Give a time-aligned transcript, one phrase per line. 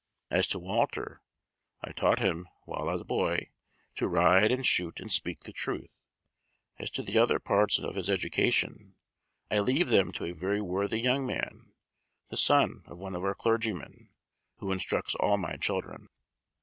[0.31, 1.21] As to Walter,
[1.83, 3.51] I taught him, while a boy,
[3.93, 6.01] to ride, and shoot, and speak the truth;
[6.79, 8.95] as to the other parts of his education,
[9.51, 11.73] I leave them to a very worthy young man,
[12.29, 14.09] the son of one of our clergymen,
[14.57, 16.07] who instructs all my children."